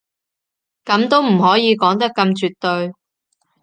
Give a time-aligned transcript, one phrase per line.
[0.83, 2.91] 噉都唔可以講得咁絕對